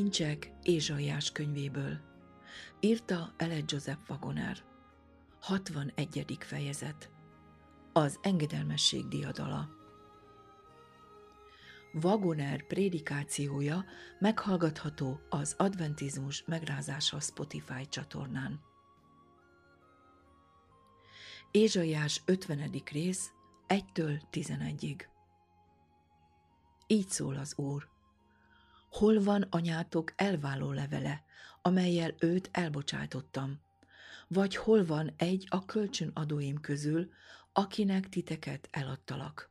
Kincsek 0.00 0.52
Ézsaiás 0.62 1.32
könyvéből. 1.32 2.00
Írta 2.80 3.34
Ele 3.36 3.58
Joseph 3.66 4.10
Wagoner. 4.10 4.64
61. 5.40 6.36
fejezet. 6.40 7.10
Az 7.92 8.18
engedelmesség 8.22 9.08
diadala. 9.08 9.68
Wagoner 12.02 12.66
prédikációja 12.66 13.84
meghallgatható 14.18 15.20
az 15.28 15.54
Adventizmus 15.58 16.44
megrázása 16.46 17.20
Spotify 17.20 17.88
csatornán. 17.88 18.60
Ézsaiás 21.50 22.22
50. 22.24 22.70
rész 22.92 23.32
1-től 23.68 24.20
11-ig. 24.32 25.00
Így 26.86 27.08
szól 27.08 27.36
az 27.36 27.58
Úr. 27.58 27.89
Hol 28.90 29.22
van 29.22 29.42
anyátok 29.50 30.12
elváló 30.16 30.72
levele, 30.72 31.24
amelyel 31.62 32.14
őt 32.18 32.48
elbocsátottam? 32.52 33.60
Vagy 34.28 34.56
hol 34.56 34.84
van 34.84 35.12
egy 35.16 35.46
a 35.48 35.64
kölcsönadóim 35.64 36.60
közül, 36.60 37.10
akinek 37.52 38.08
titeket 38.08 38.68
eladtalak? 38.70 39.50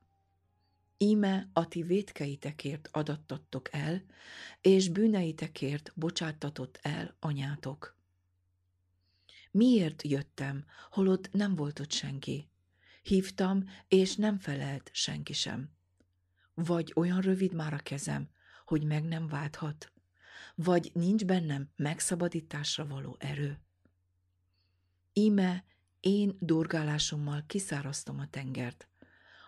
Íme 0.97 1.49
a 1.53 1.67
ti 1.67 1.81
vétkeitekért 1.81 2.89
adattattok 2.91 3.73
el, 3.73 4.03
és 4.61 4.89
bűneitekért 4.89 5.91
bocsáttatott 5.95 6.79
el 6.81 7.15
anyátok. 7.19 7.97
Miért 9.51 10.03
jöttem, 10.03 10.65
holott 10.91 11.31
nem 11.31 11.55
volt 11.55 11.79
ott 11.79 11.91
senki? 11.91 12.49
Hívtam, 13.03 13.69
és 13.87 14.15
nem 14.15 14.37
felelt 14.37 14.89
senki 14.93 15.33
sem. 15.33 15.69
Vagy 16.53 16.91
olyan 16.95 17.21
rövid 17.21 17.53
már 17.53 17.73
a 17.73 17.77
kezem, 17.77 18.29
hogy 18.69 18.83
meg 18.83 19.03
nem 19.03 19.27
válthat? 19.27 19.91
Vagy 20.55 20.91
nincs 20.93 21.25
bennem 21.25 21.69
megszabadításra 21.75 22.87
való 22.87 23.15
erő? 23.19 23.59
Íme 25.13 25.65
én 25.99 26.37
durgálásommal 26.39 27.43
kiszáraztom 27.47 28.19
a 28.19 28.29
tengert. 28.29 28.87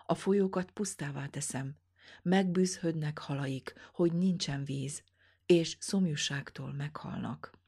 A 0.06 0.14
folyókat 0.14 0.70
pusztává 0.70 1.26
teszem, 1.26 1.76
megbűzhödnek 2.22 3.18
halaik, 3.18 3.74
hogy 3.92 4.12
nincsen 4.12 4.64
víz, 4.64 5.02
és 5.46 5.76
szomjúságtól 5.80 6.72
meghalnak. 6.72 7.58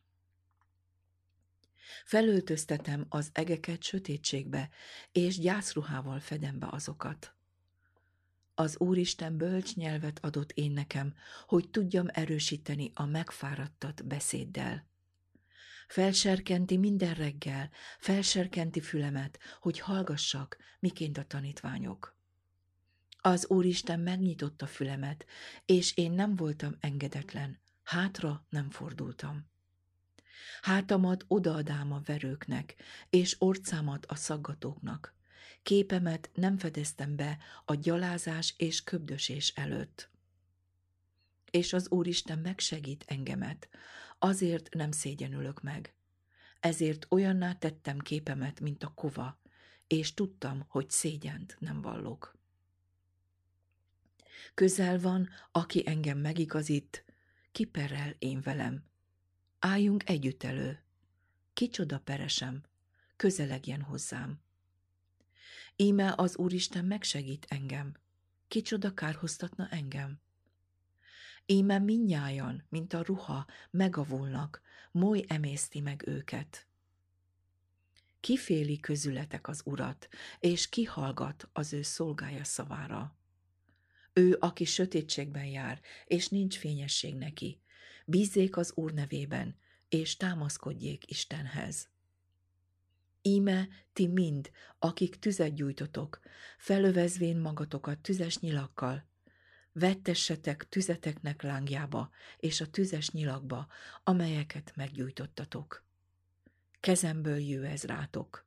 Felöltöztetem 2.04 3.06
az 3.08 3.30
egeket 3.32 3.82
sötétségbe, 3.82 4.70
és 5.12 5.38
gyászruhával 5.38 6.20
fedem 6.20 6.58
be 6.58 6.68
azokat. 6.70 7.33
Az 8.54 8.78
Úristen 8.78 9.36
bölcs 9.36 9.74
nyelvet 9.74 10.24
adott 10.24 10.52
én 10.52 10.70
nekem, 10.70 11.14
hogy 11.46 11.70
tudjam 11.70 12.06
erősíteni 12.08 12.90
a 12.94 13.04
megfáradtat 13.04 14.06
beszéddel. 14.06 14.86
Felserkenti 15.88 16.76
minden 16.76 17.14
reggel, 17.14 17.70
felserkenti 17.98 18.80
fülemet, 18.80 19.38
hogy 19.60 19.78
hallgassak, 19.78 20.56
miként 20.80 21.18
a 21.18 21.24
tanítványok. 21.24 22.16
Az 23.20 23.46
Úristen 23.48 24.00
megnyitotta 24.00 24.66
fülemet, 24.66 25.26
és 25.66 25.96
én 25.96 26.12
nem 26.12 26.36
voltam 26.36 26.76
engedetlen, 26.80 27.60
hátra 27.82 28.46
nem 28.48 28.70
fordultam. 28.70 29.50
Hátamat 30.60 31.24
odaadám 31.28 31.92
a 31.92 32.00
verőknek, 32.04 32.74
és 33.10 33.36
orcámat 33.38 34.06
a 34.06 34.14
szaggatóknak. 34.14 35.14
Képemet 35.64 36.30
nem 36.34 36.58
fedeztem 36.58 37.16
be 37.16 37.38
a 37.64 37.74
gyalázás 37.74 38.54
és 38.56 38.82
köbdösés 38.82 39.48
előtt. 39.48 40.10
És 41.50 41.72
az 41.72 41.90
Úristen 41.90 42.38
megsegít 42.38 43.04
engemet, 43.06 43.68
azért 44.18 44.74
nem 44.74 44.90
szégyenülök 44.90 45.62
meg. 45.62 45.94
Ezért 46.60 47.06
olyanná 47.08 47.52
tettem 47.54 47.98
képemet, 47.98 48.60
mint 48.60 48.84
a 48.84 48.92
kova, 48.94 49.40
és 49.86 50.14
tudtam, 50.14 50.64
hogy 50.68 50.90
szégyent 50.90 51.56
nem 51.58 51.80
vallok. 51.80 52.36
Közel 54.54 55.00
van, 55.00 55.28
aki 55.52 55.82
engem 55.86 56.18
megigazít, 56.18 57.04
kiperel 57.52 58.14
én 58.18 58.40
velem. 58.40 58.84
Álljunk 59.58 60.08
együtt 60.08 60.42
elő. 60.42 60.82
Kicsoda 61.52 61.98
peresem, 61.98 62.62
közelegjen 63.16 63.82
hozzám. 63.82 64.43
Íme 65.76 66.14
az 66.16 66.36
Úristen 66.36 66.84
megsegít 66.84 67.46
engem. 67.48 67.94
Kicsoda 68.48 68.94
kárhoztatna 68.94 69.68
engem? 69.68 70.20
Íme 71.46 71.78
minnyájan, 71.78 72.66
mint 72.68 72.92
a 72.92 73.02
ruha, 73.02 73.46
megavulnak, 73.70 74.62
moly 74.92 75.24
emészti 75.28 75.80
meg 75.80 76.06
őket. 76.06 76.66
Kiféli 78.20 78.80
közületek 78.80 79.48
az 79.48 79.62
urat, 79.64 80.08
és 80.40 80.68
kihallgat 80.68 81.48
az 81.52 81.72
ő 81.72 81.82
szolgája 81.82 82.44
szavára. 82.44 83.16
Ő, 84.12 84.36
aki 84.40 84.64
sötétségben 84.64 85.46
jár, 85.46 85.80
és 86.04 86.28
nincs 86.28 86.58
fényesség 86.58 87.14
neki, 87.14 87.60
bízzék 88.06 88.56
az 88.56 88.72
Úr 88.74 88.92
nevében, 88.92 89.56
és 89.88 90.16
támaszkodjék 90.16 91.10
Istenhez. 91.10 91.88
Íme 93.26 93.68
ti 93.92 94.06
mind, 94.06 94.50
akik 94.78 95.18
tüzet 95.18 95.54
gyújtotok, 95.54 96.20
felövezvén 96.58 97.36
magatokat 97.36 97.98
tüzes 97.98 98.38
nyilakkal, 98.38 99.04
vettessetek 99.72 100.68
tüzeteknek 100.68 101.42
lángjába 101.42 102.10
és 102.36 102.60
a 102.60 102.70
tüzes 102.70 103.10
nyilakba, 103.10 103.66
amelyeket 104.02 104.72
meggyújtottatok. 104.76 105.84
Kezemből 106.80 107.38
jő 107.38 107.64
ez 107.64 107.82
rátok, 107.82 108.46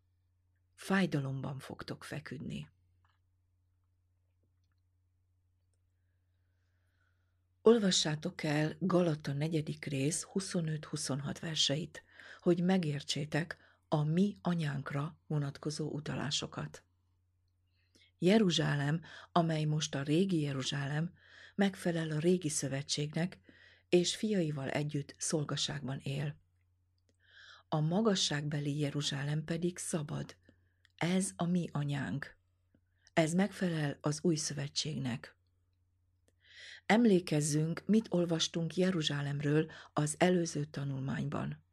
fájdalomban 0.76 1.60
fogtok 1.60 2.04
feküdni. 2.04 2.70
Olvassátok 7.62 8.44
el 8.44 8.76
Galata 8.80 9.34
negyedik 9.34 9.86
rész 9.86 10.28
25-26 10.34 11.38
verseit, 11.42 12.04
hogy 12.40 12.64
megértsétek 12.64 13.67
a 13.88 14.04
mi 14.04 14.38
anyánkra 14.42 15.18
vonatkozó 15.28 15.90
utalásokat. 15.90 16.84
Jeruzsálem, 18.20 19.02
amely 19.32 19.64
most 19.64 19.96
a 19.96 20.02
régi 20.02 20.42
Jeruzsálem, 20.42 21.14
megfelel 21.56 22.12
a 22.12 22.20
régi 22.20 22.50
szövetségnek, 22.50 23.40
és 23.90 24.16
fiaival 24.16 24.70
együtt 24.70 25.16
szolgaságban 25.18 26.00
él. 26.04 26.36
A 27.68 27.80
magasságbeli 27.80 28.80
Jeruzsálem 28.80 29.44
pedig 29.44 29.78
szabad. 29.78 30.36
Ez 30.96 31.32
a 31.36 31.46
mi 31.46 31.70
anyánk. 31.72 32.38
Ez 33.14 33.34
megfelel 33.34 33.98
az 34.02 34.20
új 34.22 34.36
szövetségnek. 34.36 35.36
Emlékezzünk, 36.86 37.84
mit 37.86 38.08
olvastunk 38.10 38.76
Jeruzsálemről 38.76 39.72
az 39.94 40.16
előző 40.18 40.66
tanulmányban. 40.66 41.66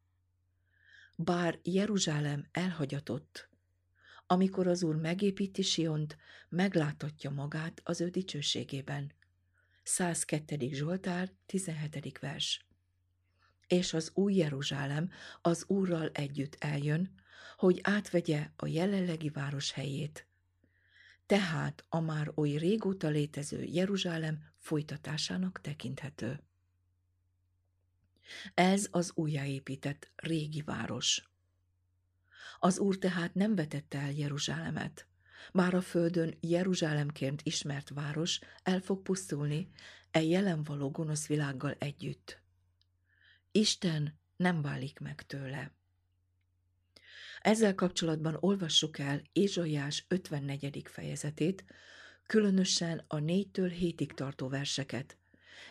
Bár 1.17 1.59
Jeruzsálem 1.63 2.47
elhagyatott, 2.51 3.49
amikor 4.27 4.67
az 4.67 4.83
Úr 4.83 4.97
megépíti 4.97 5.63
Siont, 5.63 6.17
meglátatja 6.49 7.31
magát 7.31 7.81
az 7.85 8.01
ő 8.01 8.09
dicsőségében. 8.09 9.13
102. 9.83 10.69
Zsoltár, 10.73 11.33
17. 11.47 12.19
vers. 12.19 12.67
És 13.67 13.93
az 13.93 14.11
új 14.15 14.35
Jeruzsálem 14.35 15.11
az 15.41 15.65
Úrral 15.67 16.11
együtt 16.13 16.57
eljön, 16.59 17.15
hogy 17.57 17.81
átvegye 17.83 18.51
a 18.57 18.67
jelenlegi 18.67 19.29
város 19.29 19.73
helyét, 19.73 20.27
tehát 21.27 21.85
a 21.89 22.01
már 22.01 22.33
oly 22.35 22.51
régóta 22.51 23.09
létező 23.09 23.63
Jeruzsálem 23.63 24.39
folytatásának 24.59 25.61
tekinthető. 25.61 26.41
Ez 28.55 28.89
az 28.91 29.13
újjáépített 29.15 30.11
régi 30.17 30.63
város. 30.63 31.29
Az 32.59 32.79
Úr 32.79 32.99
tehát 32.99 33.35
nem 33.35 33.55
vetette 33.55 33.99
el 33.99 34.13
Jeruzsálemet. 34.13 35.07
Már 35.53 35.75
a 35.75 35.81
földön 35.81 36.37
Jeruzsálemként 36.41 37.41
ismert 37.45 37.89
város 37.89 38.41
el 38.63 38.81
fog 38.81 39.03
pusztulni 39.03 39.71
e 40.11 40.23
jelen 40.23 40.63
való 40.63 40.91
gonosz 40.91 41.27
világgal 41.27 41.77
együtt. 41.79 42.43
Isten 43.53 44.19
nem 44.37 44.63
válik 44.63 44.99
meg 44.99 45.23
tőle. 45.23 45.73
Ezzel 47.41 47.75
kapcsolatban 47.75 48.37
olvassuk 48.41 48.99
el 48.99 49.23
Ézsaiás 49.33 50.05
54. 50.09 50.83
fejezetét, 50.89 51.65
különösen 52.27 53.05
a 53.09 53.17
4-től 53.17 53.75
7-ig 53.81 54.15
tartó 54.15 54.49
verseket, 54.49 55.19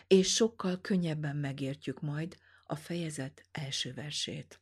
és 0.06 0.32
sokkal 0.32 0.80
könnyebben 0.80 1.36
megértjük 1.36 2.00
majd 2.00 2.36
a 2.64 2.76
fejezet 2.76 3.44
első 3.52 3.94
versét. 3.94 4.60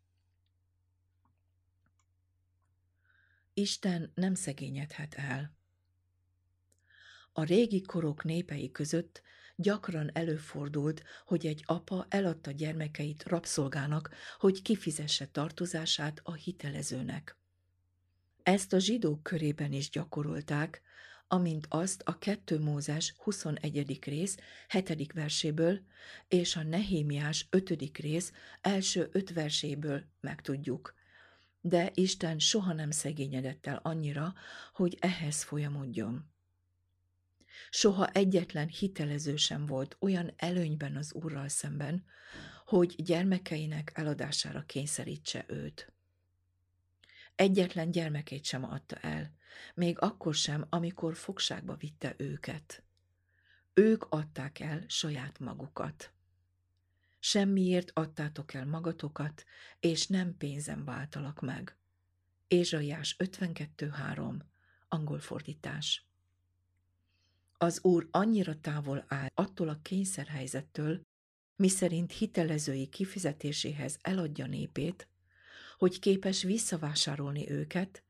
Isten 3.55 4.13
nem 4.15 4.35
szegényedhet 4.35 5.15
el. 5.15 5.57
A 7.33 7.45
régi 7.45 7.81
korok 7.81 8.25
népei 8.25 8.71
között 8.71 9.23
Gyakran 9.57 10.11
előfordult, 10.13 11.03
hogy 11.25 11.47
egy 11.47 11.63
apa 11.67 12.07
eladta 12.09 12.51
gyermekeit 12.51 13.23
rabszolgának, 13.23 14.11
hogy 14.39 14.63
kifizesse 14.63 15.27
tartozását 15.27 16.21
a 16.23 16.33
hitelezőnek. 16.33 17.37
Ezt 18.43 18.73
a 18.73 18.79
zsidók 18.79 19.23
körében 19.23 19.73
is 19.73 19.91
gyakorolták, 19.91 20.83
amint 21.33 21.67
azt 21.69 22.03
a 22.05 22.19
2 22.19 22.59
Mózes 22.59 23.15
21. 23.19 23.99
rész 24.05 24.37
7. 24.69 25.13
verséből 25.13 25.81
és 26.29 26.57
a 26.57 26.63
Nehémiás 26.63 27.47
5. 27.51 27.99
rész 27.99 28.33
első 28.61 29.09
5 29.13 29.33
verséből 29.33 30.05
megtudjuk. 30.21 30.95
De 31.61 31.91
Isten 31.95 32.39
soha 32.39 32.73
nem 32.73 32.91
szegényedett 32.91 33.67
el 33.67 33.81
annyira, 33.83 34.35
hogy 34.73 34.97
ehhez 35.01 35.43
folyamodjon. 35.43 36.33
Soha 37.71 38.11
egyetlen 38.11 38.69
hitelező 38.69 39.37
sem 39.37 39.67
volt 39.67 39.97
olyan 40.01 40.33
előnyben 40.37 40.97
az 40.97 41.13
Úrral 41.13 41.49
szemben, 41.49 42.05
hogy 42.67 42.95
gyermekeinek 43.03 43.93
eladására 43.95 44.63
kényszerítse 44.67 45.45
őt. 45.49 45.93
Egyetlen 47.35 47.91
gyermekét 47.91 48.45
sem 48.45 48.65
adta 48.65 48.97
el, 48.97 49.41
még 49.75 49.99
akkor 49.99 50.35
sem, 50.35 50.67
amikor 50.69 51.17
fogságba 51.17 51.75
vitte 51.75 52.15
őket. 52.17 52.83
Ők 53.75 54.05
adták 54.09 54.61
el 54.61 54.85
saját 54.87 55.39
magukat. 55.39 56.13
Semmiért 57.19 57.91
adtátok 57.95 58.55
el 58.55 58.67
magatokat, 58.67 59.45
és 59.81 60.07
nem 60.07 60.37
pénzen 60.37 60.85
váltalak 60.85 61.41
meg. 61.41 61.77
Ézsaiás 62.49 63.17
52.3. 63.19 64.41
Angol 64.89 65.19
fordítás. 65.19 66.07
Az 67.53 67.85
Úr 67.85 68.09
annyira 68.11 68.61
távol 68.61 69.05
áll 69.09 69.29
attól 69.35 69.69
a 69.69 69.79
kényszerhelyzettől, 69.83 71.07
miszerint 71.57 72.13
hitelezői 72.13 72.87
kifizetéséhez 72.87 73.99
eladja 74.01 74.47
népét, 74.47 75.09
hogy 75.79 75.99
képes 75.99 76.43
visszavásárolni 76.43 77.51
őket, 77.51 78.03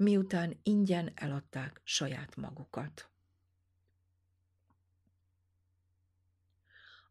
miután 0.00 0.60
ingyen 0.62 1.12
eladták 1.14 1.80
saját 1.84 2.36
magukat. 2.36 3.10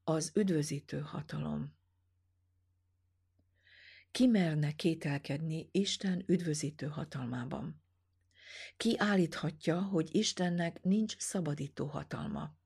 Az 0.04 0.32
üdvözítő 0.36 1.00
hatalom 1.00 1.78
Ki 4.12 4.28
merne 4.28 4.76
kételkedni 4.76 5.70
Isten 5.72 6.24
üdvözítő 6.26 6.88
hatalmában? 6.88 7.82
Ki 8.78 8.96
állíthatja, 8.98 9.82
hogy 9.82 10.16
Istennek 10.16 10.84
nincs 10.84 11.18
szabadító 11.18 11.86
hatalma? 11.86 12.58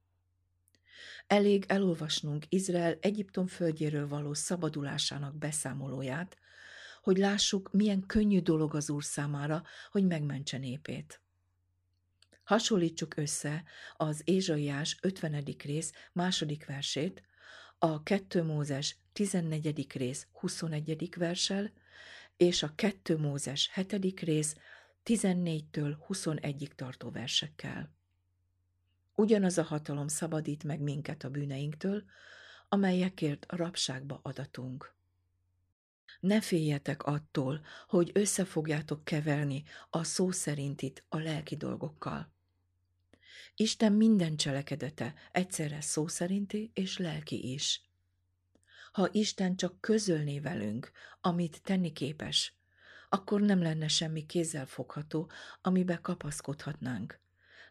Elég 1.27 1.65
elolvasnunk 1.67 2.45
Izrael 2.49 2.97
Egyiptom 3.01 3.47
földjéről 3.47 4.07
való 4.07 4.33
szabadulásának 4.33 5.37
beszámolóját, 5.37 6.37
hogy 7.03 7.17
lássuk, 7.17 7.71
milyen 7.71 8.05
könnyű 8.05 8.41
dolog 8.41 8.75
az 8.75 8.89
Úr 8.89 9.03
számára, 9.03 9.63
hogy 9.91 10.05
megmentse 10.05 10.57
népét. 10.57 11.21
Hasonlítsuk 12.43 13.17
össze 13.17 13.63
az 13.97 14.21
Ézsaiás 14.23 14.97
50. 15.01 15.43
rész 15.63 15.91
második 16.13 16.65
versét, 16.65 17.23
a 17.77 18.03
2 18.03 18.43
Mózes 18.43 18.97
14. 19.13 19.93
rész 19.93 20.27
21. 20.31 21.13
versel, 21.17 21.71
és 22.37 22.63
a 22.63 22.75
2 22.75 23.17
Mózes 23.17 23.71
7. 23.73 24.19
rész 24.19 24.55
14-től 25.05 25.95
21-ig 26.07 26.71
tartó 26.75 27.11
versekkel. 27.11 27.91
Ugyanaz 29.15 29.57
a 29.57 29.63
hatalom 29.63 30.07
szabadít 30.07 30.63
meg 30.63 30.79
minket 30.79 31.23
a 31.23 31.29
bűneinktől, 31.29 32.03
amelyekért 32.69 33.45
rabságba 33.49 34.19
adatunk. 34.23 34.95
Ne 36.23 36.41
féljetek 36.41 37.03
attól, 37.03 37.65
hogy 37.87 38.11
össze 38.13 38.45
fogjátok 38.45 39.03
keverni 39.03 39.63
a 39.89 40.03
szó 40.03 40.31
szerintit 40.31 41.03
a 41.09 41.17
lelki 41.17 41.55
dolgokkal. 41.55 42.33
Isten 43.55 43.93
minden 43.93 44.35
cselekedete 44.35 45.13
egyszerre 45.31 45.81
szó 45.81 46.07
szerinti 46.07 46.71
és 46.73 46.97
lelki 46.97 47.53
is. 47.53 47.81
Ha 48.91 49.09
Isten 49.11 49.55
csak 49.55 49.81
közölné 49.81 50.39
velünk, 50.39 50.91
amit 51.21 51.61
tenni 51.61 51.91
képes, 51.91 52.53
akkor 53.09 53.41
nem 53.41 53.61
lenne 53.61 53.87
semmi 53.87 54.25
kézzel 54.25 54.65
fogható, 54.65 55.31
amibe 55.61 55.99
kapaszkodhatnánk. 56.01 57.19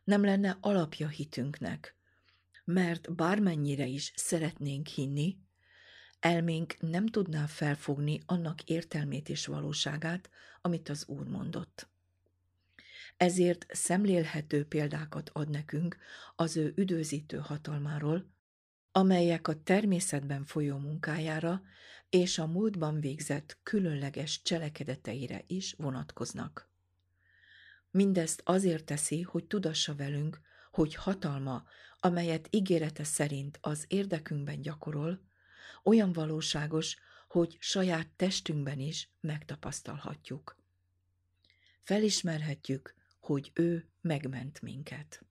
Nem 0.04 0.24
lenne 0.24 0.56
alapja 0.60 1.08
hitünknek, 1.08 1.96
mert 2.64 3.14
bármennyire 3.14 3.86
is 3.86 4.12
szeretnénk 4.16 4.86
hinni, 4.86 5.38
elménk 6.22 6.76
nem 6.80 7.06
tudná 7.06 7.46
felfogni 7.46 8.20
annak 8.26 8.62
értelmét 8.62 9.28
és 9.28 9.46
valóságát, 9.46 10.30
amit 10.60 10.88
az 10.88 11.04
Úr 11.06 11.28
mondott. 11.28 11.88
Ezért 13.16 13.66
szemlélhető 13.68 14.64
példákat 14.64 15.30
ad 15.32 15.50
nekünk 15.50 15.96
az 16.36 16.56
ő 16.56 16.72
üdvözítő 16.76 17.36
hatalmáról, 17.36 18.30
amelyek 18.92 19.48
a 19.48 19.62
természetben 19.62 20.44
folyó 20.44 20.76
munkájára 20.76 21.62
és 22.08 22.38
a 22.38 22.46
múltban 22.46 23.00
végzett 23.00 23.58
különleges 23.62 24.42
cselekedeteire 24.42 25.44
is 25.46 25.74
vonatkoznak. 25.78 26.70
Mindezt 27.90 28.42
azért 28.44 28.84
teszi, 28.84 29.22
hogy 29.22 29.44
tudassa 29.44 29.94
velünk, 29.94 30.40
hogy 30.70 30.94
hatalma, 30.94 31.64
amelyet 32.00 32.48
ígérete 32.50 33.04
szerint 33.04 33.58
az 33.60 33.84
érdekünkben 33.88 34.60
gyakorol, 34.60 35.30
olyan 35.82 36.12
valóságos, 36.12 36.96
hogy 37.28 37.56
saját 37.60 38.08
testünkben 38.16 38.78
is 38.78 39.08
megtapasztalhatjuk. 39.20 40.56
Felismerhetjük, 41.80 42.94
hogy 43.20 43.50
ő 43.54 43.88
megment 44.00 44.60
minket. 44.62 45.24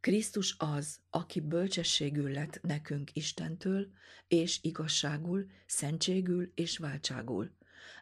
Krisztus 0.00 0.54
az, 0.58 1.00
aki 1.10 1.40
bölcsességül 1.40 2.30
lett 2.30 2.60
nekünk 2.62 3.10
Istentől, 3.12 3.88
és 4.28 4.58
igazságul, 4.62 5.50
szentségül 5.66 6.52
és 6.54 6.78
váltságul. 6.78 7.50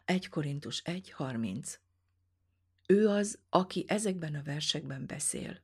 1 0.05 0.29
Korintus 0.29 0.81
1.30 0.85 1.75
Ő 2.87 3.07
az, 3.07 3.39
aki 3.49 3.85
ezekben 3.87 4.35
a 4.35 4.43
versekben 4.43 5.05
beszél. 5.05 5.61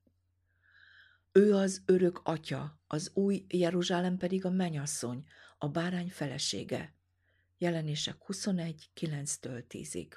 Ő 1.36 1.54
az 1.56 1.82
örök 1.86 2.22
atya, 2.24 2.80
az 2.88 3.12
új 3.14 3.46
Jeruzsálem 3.48 4.18
pedig 4.18 4.46
a 4.46 4.50
menyasszony, 4.50 5.24
a 5.58 5.68
bárány 5.68 6.10
felesége. 6.10 6.94
Jelenések 7.58 8.24
21, 8.26 8.90
9-től 8.96 9.64
10-ig. 9.70 10.08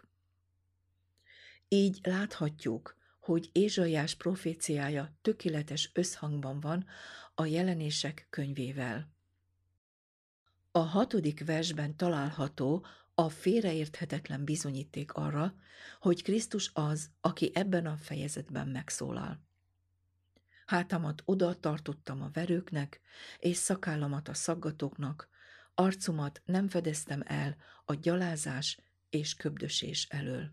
Így 1.69 1.99
láthatjuk, 2.03 2.97
hogy 3.21 3.51
Ézsaiás 3.53 4.15
proféciája 4.15 5.17
tökéletes 5.23 5.91
összhangban 5.95 6.61
van 6.61 6.87
a 7.35 7.47
jelenések 7.47 8.27
könyvével. 8.31 9.13
A 10.71 10.79
hatodik 10.79 11.45
versben 11.45 11.97
található 11.97 12.87
a 13.15 13.29
félreérthetetlen 13.29 14.45
bizonyíték 14.45 15.13
arra, 15.13 15.55
hogy 16.01 16.23
Krisztus 16.23 16.71
az, 16.75 17.11
aki 17.21 17.51
ebben 17.55 17.87
a 17.87 17.97
fejezetben 17.97 18.69
megszólal. 18.69 19.46
Hátamat 20.67 21.23
oda 21.25 21.61
tartottam 21.61 22.23
a 22.23 22.31
verőknek, 22.33 23.01
és 23.39 23.57
szakállamat 23.57 24.29
a 24.29 24.35
szaggatóknak, 24.35 25.29
arcomat 25.75 26.43
nem 26.45 26.69
fedeztem 26.69 27.23
el 27.25 27.57
a 27.85 27.95
gyalázás 27.95 28.79
és 29.11 29.35
köbdösés 29.35 30.07
elől. 30.11 30.51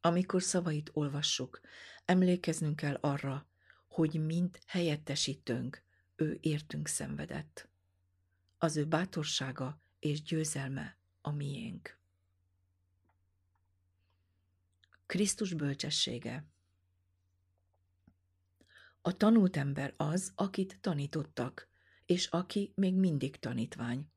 Amikor 0.00 0.42
szavait 0.42 0.90
olvassuk, 0.92 1.60
emlékeznünk 2.04 2.76
kell 2.76 2.98
arra, 3.00 3.46
hogy 3.88 4.26
mint 4.26 4.60
helyettesítőnk, 4.66 5.82
ő 6.16 6.38
értünk 6.40 6.88
szenvedett. 6.88 7.68
Az 8.58 8.76
ő 8.76 8.84
bátorsága 8.84 9.80
és 9.98 10.22
győzelme 10.22 10.96
a 11.20 11.30
miénk. 11.30 11.98
Krisztus 15.06 15.54
bölcsessége 15.54 16.51
a 19.02 19.16
tanult 19.16 19.56
ember 19.56 19.94
az, 19.96 20.32
akit 20.34 20.78
tanítottak, 20.80 21.68
és 22.06 22.26
aki 22.26 22.72
még 22.74 22.94
mindig 22.94 23.36
tanítvány. 23.36 24.10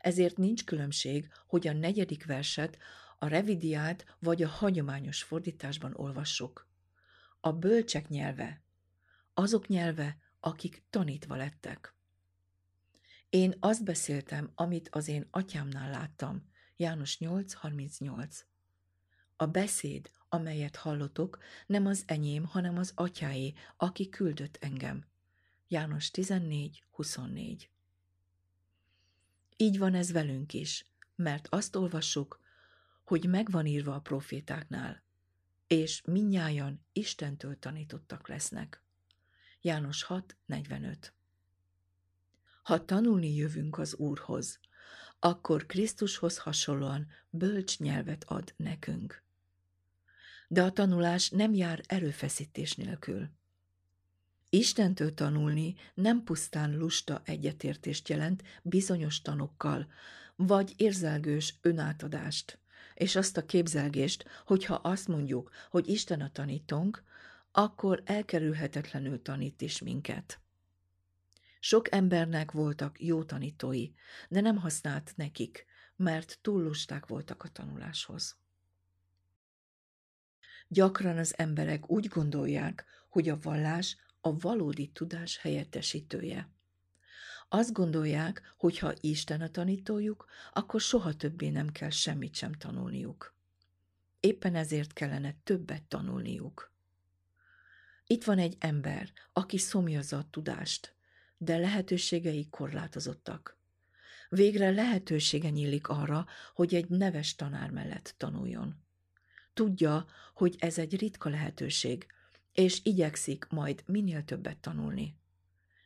Ezért 0.00 0.36
nincs 0.36 0.64
különbség, 0.64 1.28
hogy 1.46 1.66
a 1.66 1.72
negyedik 1.72 2.26
verset 2.26 2.78
a 3.18 3.26
revidiált 3.26 4.16
vagy 4.18 4.42
a 4.42 4.48
hagyományos 4.48 5.22
fordításban 5.22 5.94
olvassuk. 5.94 6.68
A 7.40 7.52
bölcsek 7.52 8.08
nyelve, 8.08 8.62
azok 9.34 9.66
nyelve, 9.66 10.16
akik 10.40 10.82
tanítva 10.90 11.36
lettek. 11.36 11.94
Én 13.28 13.54
azt 13.60 13.84
beszéltem, 13.84 14.52
amit 14.54 14.88
az 14.88 15.08
én 15.08 15.28
atyámnál 15.30 15.90
láttam, 15.90 16.48
János 16.76 17.16
8.38. 17.20 18.40
A 19.36 19.46
beszéd, 19.46 20.10
amelyet 20.28 20.76
hallotok, 20.76 21.38
nem 21.66 21.86
az 21.86 22.02
enyém, 22.06 22.44
hanem 22.44 22.78
az 22.78 22.92
atyáé, 22.94 23.52
aki 23.76 24.08
küldött 24.08 24.56
engem. 24.60 25.04
János 25.68 26.10
14, 26.10 26.84
24 26.90 27.70
Így 29.56 29.78
van 29.78 29.94
ez 29.94 30.12
velünk 30.12 30.54
is, 30.54 30.86
mert 31.14 31.48
azt 31.50 31.76
olvassuk, 31.76 32.40
hogy 33.04 33.28
megvan 33.28 33.66
írva 33.66 33.94
a 33.94 34.00
profétáknál, 34.00 35.02
és 35.66 36.02
minnyájan 36.04 36.84
Istentől 36.92 37.58
tanítottak 37.58 38.28
lesznek. 38.28 38.82
János 39.60 40.02
6, 40.02 40.36
45 40.46 41.12
Ha 42.62 42.84
tanulni 42.84 43.34
jövünk 43.34 43.78
az 43.78 43.94
Úrhoz, 43.94 44.60
akkor 45.18 45.66
Krisztushoz 45.66 46.38
hasonlóan 46.38 47.06
bölcs 47.30 47.78
nyelvet 47.78 48.24
ad 48.24 48.54
nekünk. 48.56 49.22
De 50.48 50.62
a 50.62 50.72
tanulás 50.72 51.30
nem 51.30 51.54
jár 51.54 51.80
erőfeszítés 51.86 52.74
nélkül. 52.74 53.28
Istentől 54.50 55.14
tanulni 55.14 55.74
nem 55.94 56.22
pusztán 56.22 56.76
lusta 56.76 57.22
egyetértést 57.24 58.08
jelent 58.08 58.42
bizonyos 58.62 59.22
tanokkal, 59.22 59.86
vagy 60.36 60.74
érzelgős 60.76 61.54
önátadást, 61.60 62.58
és 62.94 63.16
azt 63.16 63.36
a 63.36 63.46
képzelgést, 63.46 64.24
hogyha 64.44 64.74
azt 64.74 65.08
mondjuk, 65.08 65.50
hogy 65.70 65.88
Isten 65.88 66.20
a 66.20 66.32
tanítónk, 66.32 67.02
akkor 67.52 68.02
elkerülhetetlenül 68.04 69.22
tanít 69.22 69.60
is 69.60 69.82
minket. 69.82 70.40
Sok 71.60 71.92
embernek 71.92 72.52
voltak 72.52 73.02
jó 73.02 73.24
tanítói, 73.24 73.90
de 74.28 74.40
nem 74.40 74.56
használt 74.56 75.12
nekik, 75.16 75.66
mert 75.96 76.38
túl 76.42 76.62
lusták 76.62 77.06
voltak 77.06 77.42
a 77.42 77.48
tanuláshoz. 77.48 78.36
Gyakran 80.68 81.18
az 81.18 81.38
emberek 81.38 81.90
úgy 81.90 82.06
gondolják, 82.06 82.84
hogy 83.08 83.28
a 83.28 83.38
vallás 83.42 83.96
a 84.20 84.38
valódi 84.38 84.88
tudás 84.88 85.38
helyettesítője. 85.38 86.50
Azt 87.48 87.72
gondolják, 87.72 88.54
hogy 88.56 88.78
ha 88.78 88.94
Isten 89.00 89.40
a 89.40 89.48
tanítójuk, 89.48 90.26
akkor 90.52 90.80
soha 90.80 91.14
többé 91.14 91.48
nem 91.48 91.68
kell 91.68 91.90
semmit 91.90 92.34
sem 92.34 92.52
tanulniuk. 92.52 93.34
Éppen 94.20 94.54
ezért 94.54 94.92
kellene 94.92 95.34
többet 95.44 95.82
tanulniuk. 95.82 96.72
Itt 98.06 98.24
van 98.24 98.38
egy 98.38 98.56
ember, 98.58 99.12
aki 99.32 99.58
szomjazza 99.58 100.18
a 100.18 100.28
tudást, 100.30 100.94
de 101.36 101.58
lehetőségei 101.58 102.48
korlátozottak. 102.50 103.56
Végre 104.28 104.70
lehetősége 104.70 105.50
nyílik 105.50 105.88
arra, 105.88 106.26
hogy 106.54 106.74
egy 106.74 106.88
neves 106.88 107.34
tanár 107.34 107.70
mellett 107.70 108.14
tanuljon. 108.16 108.86
Tudja, 109.58 110.06
hogy 110.34 110.56
ez 110.58 110.78
egy 110.78 110.98
ritka 110.98 111.28
lehetőség, 111.28 112.06
és 112.52 112.80
igyekszik 112.82 113.46
majd 113.48 113.82
minél 113.86 114.24
többet 114.24 114.58
tanulni. 114.58 115.16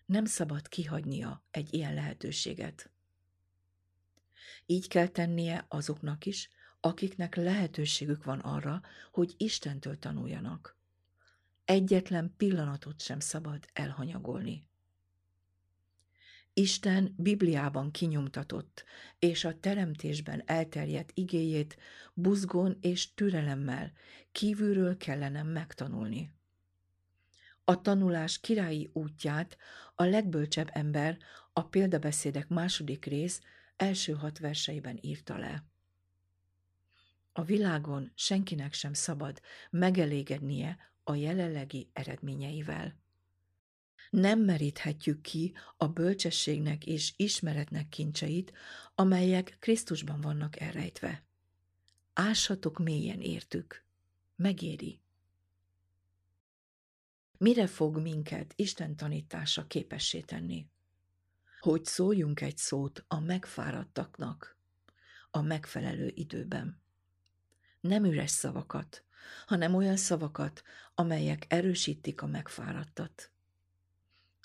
Nem 0.07 0.25
szabad 0.25 0.69
kihagynia 0.69 1.45
egy 1.51 1.75
ilyen 1.75 1.95
lehetőséget. 1.95 2.91
Így 4.67 4.89
kell 4.89 5.07
tennie 5.07 5.65
azoknak 5.69 6.27
is, 6.27 6.51
akiknek 6.81 7.35
lehetőségük 7.35 8.25
van 8.25 8.39
arra, 8.39 8.83
hogy 9.13 9.35
Istentől 9.37 9.99
tanuljanak. 9.99 10.77
Egyetlen 11.65 12.35
pillanatot 12.37 13.01
sem 13.01 13.21
szabad 13.21 13.69
elhanyagolni. 13.73 14.67
Isten 16.55 17.15
Bibliában 17.17 17.91
kinyomtatott, 17.91 18.85
és 19.19 19.45
a 19.45 19.61
teremtésben 19.61 20.43
elterjedt 20.47 21.11
igéjét 21.15 21.77
buzgón 22.15 22.79
és 22.81 23.15
türelemmel 23.15 23.93
kívülről 24.33 24.97
kellene 24.97 25.43
megtanulni. 25.43 26.31
A 27.65 27.81
tanulás 27.81 28.41
királyi 28.41 28.91
útját 28.93 29.57
a 29.95 30.05
legbölcsebb 30.05 30.69
ember 30.73 31.19
a 31.53 31.65
példabeszédek 31.65 32.49
második 32.49 33.05
rész 33.05 33.41
első 33.77 34.13
hat 34.13 34.39
verseiben 34.39 34.99
írta 35.01 35.39
le. 35.39 35.65
A 37.33 37.43
világon 37.43 38.13
senkinek 38.15 38.73
sem 38.73 38.93
szabad 38.93 39.41
megelégednie 39.71 40.79
a 41.05 41.15
jelenlegi 41.15 41.91
eredményeivel. 41.93 43.02
Nem 44.13 44.41
meríthetjük 44.41 45.21
ki 45.21 45.55
a 45.77 45.87
bölcsességnek 45.87 46.87
és 46.87 47.13
ismeretnek 47.17 47.89
kincseit, 47.89 48.53
amelyek 48.95 49.57
Krisztusban 49.61 50.21
vannak 50.21 50.61
elrejtve. 50.61 51.25
Ássatok 52.13 52.79
mélyen 52.79 53.21
értük. 53.21 53.85
Megéri. 54.37 55.01
Mire 57.39 57.67
fog 57.67 57.99
minket 57.99 58.53
Isten 58.57 58.97
tanítása 58.97 59.67
képessé 59.67 60.21
tenni? 60.21 60.67
Hogy 61.61 61.85
szóljunk 61.85 62.41
egy 62.41 62.57
szót 62.57 63.05
a 63.09 63.21
megfáradtaknak 63.21 64.57
a 65.31 65.41
megfelelő 65.41 66.13
időben. 66.15 66.81
Nem 67.81 68.05
üres 68.05 68.31
szavakat, 68.31 69.05
hanem 69.47 69.75
olyan 69.75 69.97
szavakat, 69.97 70.63
amelyek 70.95 71.45
erősítik 71.49 72.23
a 72.23 72.27
megfáradtat. 72.27 73.32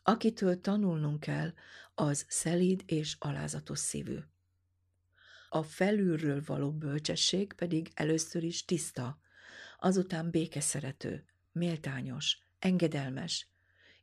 Akitől 0.10 0.62
tanulnunk 0.62 1.20
kell, 1.20 1.54
az 1.96 2.26
szelíd 2.28 2.84
és 2.86 3.16
alázatos 3.20 3.80
szívű. 3.80 4.18
A 5.50 5.64
felülről 5.64 6.44
való 6.46 6.72
bölcsesség 6.72 7.54
pedig 7.54 7.92
először 7.94 8.44
is 8.44 8.66
tiszta, 8.66 9.20
azután 9.80 10.30
békeszerető, 10.30 11.26
méltányos, 11.52 12.40
engedelmes, 12.60 13.48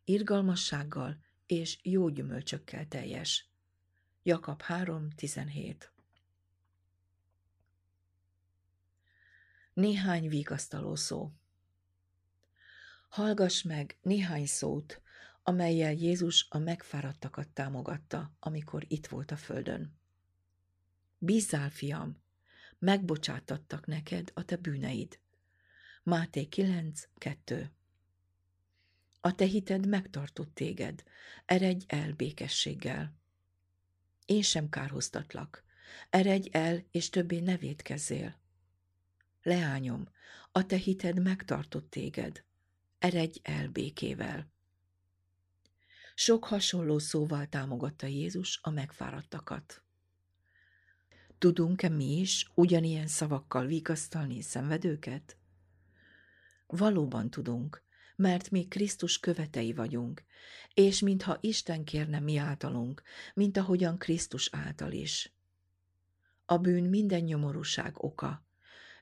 irgalmassággal 0.04 1.18
és 1.46 1.78
jó 1.82 2.08
gyümölcsökkel 2.08 2.88
teljes. 2.88 3.48
Jakab 4.22 4.62
3.17 4.68 5.76
Néhány 9.72 10.28
vigasztaló 10.28 10.94
szó 10.94 11.32
Hallgass 13.08 13.62
meg 13.62 13.98
néhány 14.02 14.46
szót, 14.46 15.02
amelyel 15.46 15.92
Jézus 15.92 16.46
a 16.50 16.58
megfáradtakat 16.58 17.48
támogatta, 17.48 18.36
amikor 18.38 18.84
itt 18.88 19.06
volt 19.06 19.30
a 19.30 19.36
földön. 19.36 19.98
Bízzál, 21.18 21.70
fiam, 21.70 22.22
megbocsátattak 22.78 23.86
neked 23.86 24.30
a 24.34 24.44
te 24.44 24.56
bűneid. 24.56 25.18
Máté 26.02 26.44
9, 26.44 27.08
2 27.18 27.70
A 29.20 29.34
te 29.34 29.44
hited 29.44 29.86
megtartott 29.86 30.54
téged, 30.54 31.04
eredj 31.44 31.84
el 31.88 32.12
békességgel. 32.12 33.14
Én 34.26 34.42
sem 34.42 34.68
kárhoztatlak, 34.68 35.64
eredj 36.10 36.48
el, 36.52 36.84
és 36.90 37.10
többé 37.10 37.40
ne 37.40 37.56
védkezzél. 37.56 38.40
Leányom, 39.42 40.08
a 40.52 40.66
te 40.66 40.76
hited 40.76 41.22
megtartott 41.22 41.90
téged, 41.90 42.44
eredj 42.98 43.38
el 43.42 43.68
békével. 43.68 44.52
Sok 46.14 46.44
hasonló 46.44 46.98
szóval 46.98 47.46
támogatta 47.46 48.06
Jézus 48.06 48.58
a 48.62 48.70
megfáradtakat. 48.70 49.82
Tudunk-e 51.38 51.88
mi 51.88 52.18
is 52.20 52.50
ugyanilyen 52.54 53.06
szavakkal 53.06 53.66
vigasztalni 53.66 54.42
szenvedőket? 54.42 55.36
Valóban 56.66 57.30
tudunk, 57.30 57.82
mert 58.16 58.50
mi 58.50 58.68
Krisztus 58.68 59.20
követei 59.20 59.72
vagyunk, 59.72 60.24
és 60.74 61.00
mintha 61.00 61.38
Isten 61.40 61.84
kérne 61.84 62.20
mi 62.20 62.36
általunk, 62.36 63.02
mint 63.34 63.56
ahogyan 63.56 63.98
Krisztus 63.98 64.48
által 64.52 64.92
is. 64.92 65.32
A 66.46 66.58
bűn 66.58 66.84
minden 66.84 67.20
nyomorúság 67.20 68.04
oka, 68.04 68.46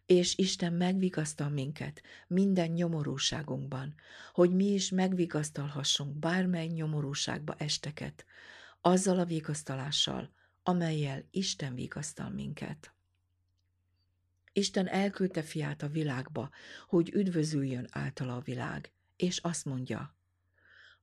és 0.06 0.36
Isten 0.36 0.72
megvigasztal 0.72 1.48
minket 1.48 2.02
minden 2.26 2.70
nyomorúságunkban, 2.70 3.94
hogy 4.32 4.54
mi 4.54 4.64
is 4.64 4.90
megvigasztalhassunk 4.90 6.18
bármely 6.18 6.66
nyomorúságba 6.66 7.54
esteket, 7.58 8.24
azzal 8.80 9.18
a 9.18 9.24
vigasztalással, 9.24 10.30
amelyel 10.62 11.24
Isten 11.30 11.74
vigasztal 11.74 12.30
minket. 12.30 12.94
Isten 14.52 14.88
elküldte 14.88 15.42
fiát 15.42 15.82
a 15.82 15.88
világba, 15.88 16.50
hogy 16.86 17.10
üdvözüljön 17.14 17.88
általa 17.90 18.36
a 18.36 18.40
világ, 18.40 18.92
és 19.16 19.38
azt 19.38 19.64
mondja, 19.64 20.16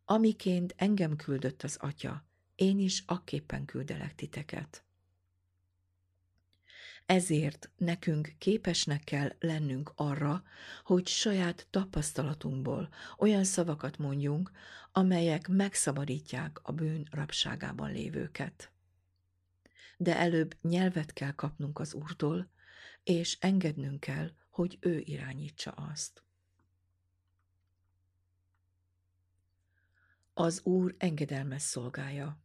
amiként 0.06 0.74
engem 0.78 1.16
küldött 1.16 1.64
az 1.64 1.78
atya, 1.80 2.26
én 2.56 2.80
is 2.80 3.04
akképpen 3.06 3.66
küldelek 3.66 4.16
titeket. 4.16 4.84
Ezért 7.10 7.70
nekünk 7.78 8.34
képesnek 8.38 9.04
kell 9.04 9.36
lennünk 9.40 9.92
arra, 9.96 10.44
hogy 10.84 11.08
saját 11.08 11.68
tapasztalatunkból 11.70 12.90
olyan 13.18 13.44
szavakat 13.44 13.98
mondjunk, 13.98 14.52
amelyek 14.92 15.48
megszabadítják 15.48 16.60
a 16.64 16.72
bűn 16.72 17.08
rabságában 17.12 17.92
lévőket. 17.92 18.72
De 19.98 20.18
előbb 20.18 20.58
nyelvet 20.62 21.14
kell 21.14 21.32
kapnunk 21.32 21.80
az 21.80 21.94
Úrtól, 21.94 22.50
és 23.04 23.38
engednünk 23.40 24.00
kell, 24.00 24.32
hogy 24.50 24.78
ő 24.82 25.00
irányítsa 25.00 25.72
azt. 25.72 26.24
Az 30.34 30.62
Úr 30.64 30.96
engedelmes 30.98 31.62
szolgája. 31.62 32.40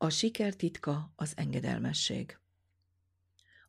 A 0.00 0.08
siker 0.08 0.54
titka 0.54 1.12
az 1.16 1.32
engedelmesség. 1.36 2.38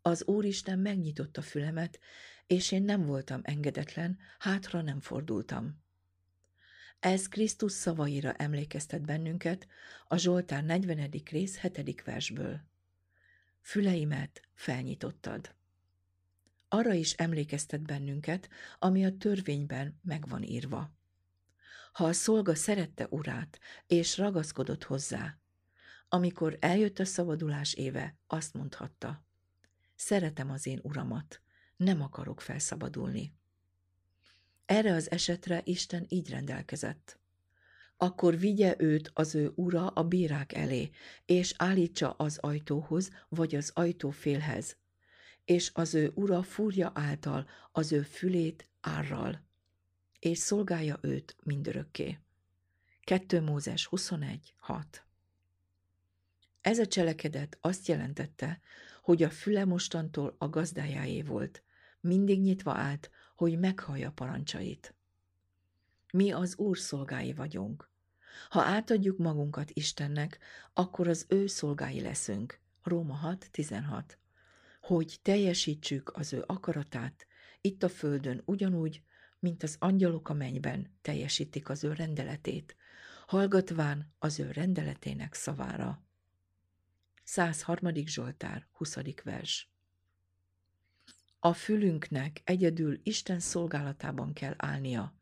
Az 0.01 0.24
Úristen 0.25 0.79
megnyitotta 0.79 1.41
fülemet, 1.41 2.00
és 2.48 2.71
én 2.71 2.83
nem 2.83 3.05
voltam 3.05 3.39
engedetlen, 3.43 4.19
hátra 4.39 4.81
nem 4.81 5.00
fordultam. 5.00 5.83
Ez 7.00 7.27
Krisztus 7.27 7.71
szavaira 7.71 8.33
emlékeztet 8.33 9.01
bennünket 9.01 9.67
a 10.07 10.17
Zsoltár 10.17 10.63
40. 10.63 11.09
rész 11.29 11.59
7. 11.59 12.01
versből. 12.03 12.62
Füleimet 13.62 14.41
felnyitottad. 14.53 15.55
Arra 16.67 16.93
is 16.93 17.13
emlékeztet 17.13 17.81
bennünket, 17.81 18.50
ami 18.79 19.05
a 19.05 19.17
törvényben 19.17 20.00
megvan 20.03 20.43
írva. 20.43 20.91
Ha 21.91 22.05
a 22.05 22.13
szolga 22.13 22.55
szerette 22.55 23.07
urát, 23.09 23.59
és 23.88 24.17
ragaszkodott 24.17 24.83
hozzá, 24.83 25.38
amikor 26.09 26.57
eljött 26.59 26.99
a 26.99 27.05
szabadulás 27.05 27.73
éve, 27.73 28.17
azt 28.27 28.53
mondhatta, 28.53 29.23
szeretem 29.95 30.51
az 30.51 30.65
én 30.67 30.79
uramat, 30.83 31.41
nem 31.75 32.01
akarok 32.01 32.41
felszabadulni. 32.41 33.33
Erre 34.65 34.93
az 34.93 35.11
esetre 35.11 35.61
Isten 35.63 36.05
így 36.07 36.29
rendelkezett. 36.29 37.19
Akkor 37.97 38.37
vigye 38.37 38.75
őt 38.77 39.11
az 39.13 39.35
ő 39.35 39.51
ura 39.55 39.87
a 39.87 40.03
bírák 40.03 40.53
elé, 40.53 40.89
és 41.25 41.53
állítsa 41.57 42.11
az 42.11 42.37
ajtóhoz, 42.37 43.09
vagy 43.29 43.55
az 43.55 43.71
ajtófélhez, 43.73 44.77
és 45.45 45.71
az 45.73 45.93
ő 45.93 46.11
ura 46.15 46.43
fúrja 46.43 46.91
által 46.93 47.47
az 47.71 47.91
ő 47.91 48.01
fülét 48.01 48.69
árral, 48.81 49.47
és 50.19 50.37
szolgálja 50.37 50.99
őt 51.01 51.35
mindörökké. 51.43 52.19
2 53.01 53.41
Mózes 53.41 53.85
21, 53.85 54.53
6 54.57 55.08
Ez 56.61 56.79
a 56.79 56.87
cselekedet 56.87 57.57
azt 57.61 57.87
jelentette, 57.87 58.59
hogy 59.01 59.23
a 59.23 59.29
füle 59.29 59.65
mostantól 59.65 60.35
a 60.37 60.49
gazdájáé 60.49 61.21
volt, 61.21 61.63
mindig 61.99 62.41
nyitva 62.41 62.73
állt, 62.73 63.09
hogy 63.35 63.59
meghallja 63.59 64.11
parancsait. 64.11 64.95
Mi 66.11 66.31
az 66.31 66.57
Úr 66.57 66.77
szolgái 66.77 67.33
vagyunk. 67.33 67.89
Ha 68.49 68.61
átadjuk 68.61 69.17
magunkat 69.17 69.71
Istennek, 69.73 70.39
akkor 70.73 71.07
az 71.07 71.25
ő 71.27 71.47
szolgái 71.47 72.01
leszünk. 72.01 72.59
Róma 72.83 73.37
6.16 73.51 74.03
Hogy 74.81 75.19
teljesítsük 75.22 76.11
az 76.15 76.33
ő 76.33 76.43
akaratát, 76.45 77.27
itt 77.61 77.83
a 77.83 77.89
földön 77.89 78.41
ugyanúgy, 78.45 79.03
mint 79.39 79.63
az 79.63 79.75
angyalok 79.79 80.29
a 80.29 80.33
mennyben 80.33 80.98
teljesítik 81.01 81.69
az 81.69 81.83
ő 81.83 81.93
rendeletét, 81.93 82.75
hallgatván 83.27 84.13
az 84.19 84.39
ő 84.39 84.51
rendeletének 84.51 85.33
szavára. 85.33 86.03
103. 87.29 88.05
Zsoltár, 88.05 88.68
20. 88.72 88.98
vers 89.24 89.70
a 91.39 91.53
fülünknek 91.53 92.42
egyedül 92.44 93.00
Isten 93.03 93.39
szolgálatában 93.39 94.33
kell 94.33 94.53
állnia, 94.57 95.13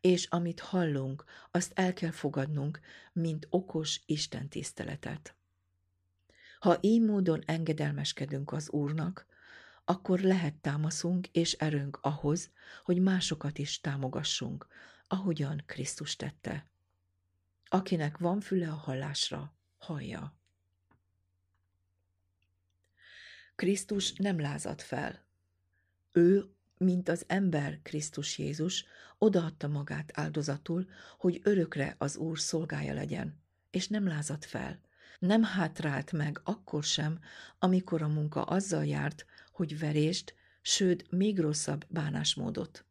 és 0.00 0.26
amit 0.26 0.60
hallunk, 0.60 1.24
azt 1.50 1.72
el 1.74 1.92
kell 1.92 2.10
fogadnunk, 2.10 2.80
mint 3.12 3.46
okos 3.48 4.00
Isten 4.06 4.48
tiszteletet. 4.48 5.36
Ha 6.58 6.78
így 6.80 7.02
módon 7.02 7.42
engedelmeskedünk 7.46 8.52
az 8.52 8.70
Úrnak, 8.70 9.26
akkor 9.84 10.20
lehet 10.20 10.54
támaszunk 10.54 11.26
és 11.26 11.52
erőnk 11.52 11.98
ahhoz, 12.02 12.50
hogy 12.84 13.00
másokat 13.00 13.58
is 13.58 13.80
támogassunk, 13.80 14.66
ahogyan 15.06 15.62
Krisztus 15.66 16.16
tette. 16.16 16.70
Akinek 17.68 18.18
van 18.18 18.40
füle 18.40 18.68
a 18.68 18.74
hallásra, 18.74 19.54
hallja. 19.78 20.39
Krisztus 23.60 24.12
nem 24.12 24.40
lázad 24.40 24.80
fel. 24.80 25.24
Ő, 26.12 26.44
mint 26.78 27.08
az 27.08 27.24
ember 27.26 27.78
Krisztus 27.82 28.38
Jézus, 28.38 28.84
odaadta 29.18 29.68
magát 29.68 30.10
áldozatul, 30.14 30.88
hogy 31.18 31.40
örökre 31.42 31.94
az 31.98 32.16
Úr 32.16 32.38
szolgája 32.38 32.94
legyen, 32.94 33.42
és 33.70 33.88
nem 33.88 34.06
lázadt 34.06 34.44
fel. 34.44 34.80
Nem 35.18 35.42
hátrált 35.42 36.12
meg 36.12 36.40
akkor 36.44 36.84
sem, 36.84 37.18
amikor 37.58 38.02
a 38.02 38.08
munka 38.08 38.42
azzal 38.42 38.84
járt, 38.84 39.26
hogy 39.52 39.78
verést, 39.78 40.34
sőt, 40.62 41.10
még 41.10 41.38
rosszabb 41.38 41.84
bánásmódot, 41.88 42.84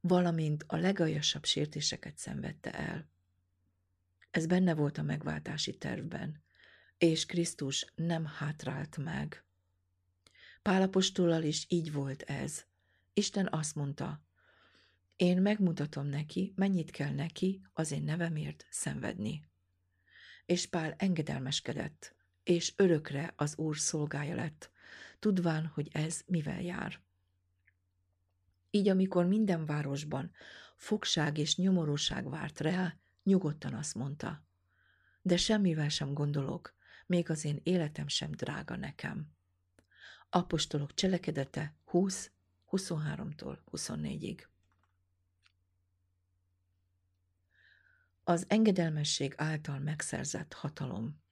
valamint 0.00 0.64
a 0.66 0.76
legaljasabb 0.76 1.44
sértéseket 1.44 2.18
szenvedte 2.18 2.70
el. 2.70 3.08
Ez 4.30 4.46
benne 4.46 4.74
volt 4.74 4.98
a 4.98 5.02
megváltási 5.02 5.78
tervben, 5.78 6.42
és 6.98 7.26
Krisztus 7.26 7.92
nem 7.94 8.26
hátrált 8.26 8.96
meg. 8.96 9.44
Pálapostollal 10.62 11.42
is 11.42 11.66
így 11.68 11.92
volt 11.92 12.22
ez. 12.22 12.64
Isten 13.12 13.48
azt 13.50 13.74
mondta, 13.74 14.20
én 15.16 15.42
megmutatom 15.42 16.06
neki, 16.06 16.52
mennyit 16.56 16.90
kell 16.90 17.14
neki 17.14 17.62
az 17.72 17.90
én 17.90 18.02
nevemért 18.02 18.66
szenvedni. 18.70 19.44
És 20.46 20.66
Pál 20.66 20.94
engedelmeskedett, 20.98 22.14
és 22.42 22.72
örökre 22.76 23.32
az 23.36 23.56
Úr 23.56 23.78
szolgája 23.78 24.34
lett, 24.34 24.70
tudván, 25.18 25.66
hogy 25.66 25.88
ez 25.92 26.22
mivel 26.26 26.62
jár. 26.62 27.00
Így 28.70 28.88
amikor 28.88 29.26
minden 29.26 29.66
városban 29.66 30.30
fogság 30.76 31.38
és 31.38 31.56
nyomorúság 31.56 32.30
várt 32.30 32.60
rá, 32.60 32.96
nyugodtan 33.22 33.74
azt 33.74 33.94
mondta, 33.94 34.44
de 35.22 35.36
semmivel 35.36 35.88
sem 35.88 36.14
gondolok, 36.14 36.74
még 37.06 37.30
az 37.30 37.44
én 37.44 37.60
életem 37.62 38.08
sem 38.08 38.30
drága 38.30 38.76
nekem. 38.76 39.32
Apostolok 40.34 40.94
cselekedete 40.94 41.74
20, 41.84 42.30
23-tól 42.70 43.58
24-ig. 43.72 44.38
Az 48.24 48.44
engedelmesség 48.48 49.34
által 49.36 49.78
megszerzett 49.78 50.52
hatalom. 50.52 51.22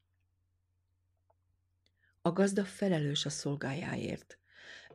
A 2.23 2.33
gazda 2.33 2.65
felelős 2.65 3.27
a 3.27 3.31
szolgájáért, 3.31 4.39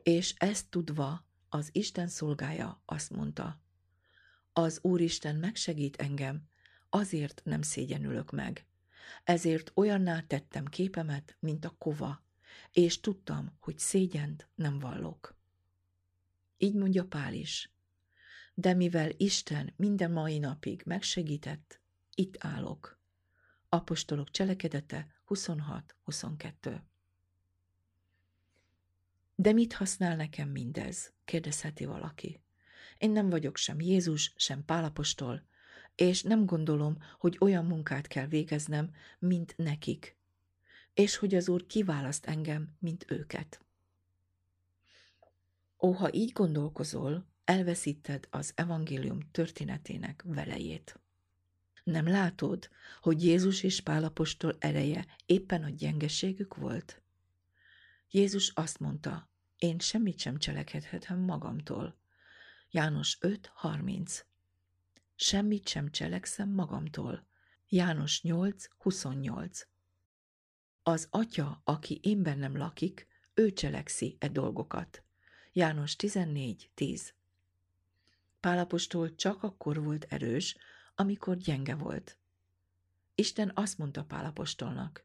és 0.02 0.34
ezt 0.36 0.70
tudva 0.70 1.26
az 1.48 1.68
Isten 1.72 2.08
szolgája 2.08 2.82
azt 2.84 3.10
mondta, 3.10 3.60
az 4.52 4.78
Úristen 4.82 5.36
megsegít 5.36 5.96
engem, 5.96 6.48
azért 6.88 7.40
nem 7.44 7.62
szégyenülök 7.62 8.30
meg. 8.30 8.66
Ezért 9.24 9.72
olyanná 9.74 10.20
tettem 10.20 10.64
képemet, 10.64 11.36
mint 11.40 11.64
a 11.64 11.74
kova, 11.78 12.24
és 12.72 13.00
tudtam, 13.00 13.56
hogy 13.60 13.78
szégyent 13.78 14.48
nem 14.54 14.78
vallok. 14.78 15.36
Így 16.56 16.74
mondja 16.74 17.04
Pál 17.04 17.34
is. 17.34 17.70
De 18.54 18.74
mivel 18.74 19.10
Isten 19.16 19.72
minden 19.76 20.10
mai 20.10 20.38
napig 20.38 20.82
megsegített, 20.84 21.80
itt 22.14 22.36
állok. 22.38 23.00
Apostolok 23.68 24.30
cselekedete 24.30 25.06
26-22 25.28 26.80
De 29.34 29.52
mit 29.52 29.72
használ 29.72 30.16
nekem 30.16 30.48
mindez? 30.48 31.12
kérdezheti 31.24 31.84
valaki. 31.84 32.40
Én 32.98 33.10
nem 33.10 33.30
vagyok 33.30 33.56
sem 33.56 33.80
Jézus, 33.80 34.32
sem 34.36 34.64
Pálapostol, 34.64 35.46
és 35.94 36.22
nem 36.22 36.46
gondolom, 36.46 36.96
hogy 37.18 37.36
olyan 37.40 37.64
munkát 37.64 38.06
kell 38.06 38.26
végeznem, 38.26 38.90
mint 39.18 39.56
nekik, 39.56 40.16
és 40.96 41.16
hogy 41.16 41.34
az 41.34 41.48
Úr 41.48 41.66
kiválaszt 41.66 42.26
engem, 42.26 42.76
mint 42.78 43.04
őket. 43.10 43.60
Ó, 45.80 45.90
ha 45.90 46.12
így 46.12 46.32
gondolkozol, 46.32 47.26
elveszíted 47.44 48.26
az 48.30 48.52
evangélium 48.54 49.30
történetének 49.30 50.22
velejét. 50.26 51.00
Nem 51.84 52.08
látod, 52.08 52.68
hogy 53.00 53.24
Jézus 53.24 53.62
és 53.62 53.80
Pálapostól 53.80 54.56
ereje 54.58 55.06
éppen 55.26 55.62
a 55.62 55.68
gyengeségük 55.68 56.54
volt? 56.54 57.02
Jézus 58.10 58.48
azt 58.48 58.78
mondta, 58.78 59.30
én 59.58 59.78
semmit 59.78 60.18
sem 60.18 60.38
cselekedhetem 60.38 61.18
magamtól. 61.18 61.96
János 62.70 63.18
5.30 63.20 64.20
Semmit 65.14 65.68
sem 65.68 65.90
cselekszem 65.90 66.48
magamtól. 66.48 67.26
János 67.68 68.20
8.28 68.24 69.64
Az 70.88 71.06
atya, 71.10 71.60
aki 71.64 72.00
én 72.02 72.22
bennem 72.22 72.56
lakik, 72.56 73.06
ő 73.34 73.52
cselekszi 73.52 74.16
e 74.18 74.28
dolgokat. 74.28 75.02
János 75.52 75.96
14.10 75.98 77.00
Pálapostól 78.40 79.14
csak 79.14 79.42
akkor 79.42 79.82
volt 79.82 80.06
erős, 80.08 80.56
amikor 80.94 81.36
gyenge 81.36 81.74
volt. 81.74 82.18
Isten 83.14 83.52
azt 83.54 83.78
mondta 83.78 84.04
Pálapostolnak, 84.04 85.04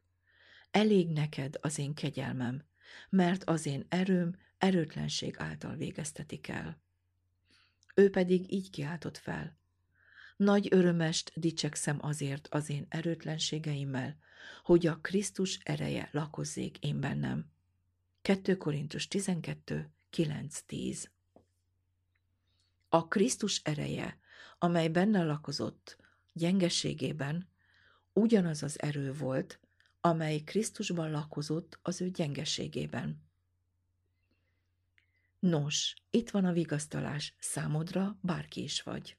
elég 0.70 1.08
neked 1.08 1.54
az 1.60 1.78
én 1.78 1.94
kegyelmem, 1.94 2.64
mert 3.08 3.44
az 3.44 3.66
én 3.66 3.86
erőm 3.88 4.36
erőtlenség 4.58 5.34
által 5.38 5.76
végeztetik 5.76 6.48
el. 6.48 6.82
Ő 7.94 8.10
pedig 8.10 8.52
így 8.52 8.70
kiáltott 8.70 9.18
fel. 9.18 9.56
Nagy 10.42 10.68
örömest 10.70 11.32
dicsekszem 11.34 11.98
azért 12.00 12.48
az 12.50 12.70
én 12.70 12.86
erőtlenségeimmel, 12.88 14.16
hogy 14.62 14.86
a 14.86 14.98
Krisztus 15.00 15.58
ereje 15.62 16.08
lakozzék 16.12 16.78
én 16.78 17.00
bennem. 17.00 17.50
2 18.22 18.56
Korintus 18.56 19.08
12, 19.08 19.90
9-10 20.12 21.04
A 22.88 23.08
Krisztus 23.08 23.60
ereje, 23.64 24.18
amely 24.58 24.88
benne 24.88 25.24
lakozott, 25.24 25.96
gyengeségében, 26.32 27.48
ugyanaz 28.12 28.62
az 28.62 28.82
erő 28.82 29.12
volt, 29.12 29.60
amely 30.00 30.38
Krisztusban 30.38 31.10
lakozott 31.10 31.78
az 31.82 32.00
ő 32.00 32.10
gyengeségében. 32.10 33.22
Nos, 35.38 35.94
itt 36.10 36.30
van 36.30 36.44
a 36.44 36.52
vigasztalás 36.52 37.34
számodra, 37.38 38.18
bárki 38.20 38.62
is 38.62 38.82
vagy. 38.82 39.16